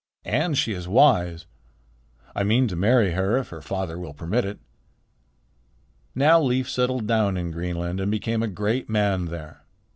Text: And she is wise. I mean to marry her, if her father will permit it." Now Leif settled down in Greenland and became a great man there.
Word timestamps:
And 0.25 0.57
she 0.57 0.73
is 0.73 0.87
wise. 0.87 1.45
I 2.35 2.41
mean 2.43 2.67
to 2.69 2.75
marry 2.75 3.11
her, 3.11 3.37
if 3.37 3.49
her 3.49 3.61
father 3.61 3.99
will 3.99 4.15
permit 4.15 4.45
it." 4.45 4.57
Now 6.15 6.41
Leif 6.41 6.67
settled 6.67 7.05
down 7.05 7.37
in 7.37 7.51
Greenland 7.51 7.99
and 7.99 8.09
became 8.09 8.41
a 8.41 8.47
great 8.47 8.89
man 8.89 9.25
there. 9.25 9.63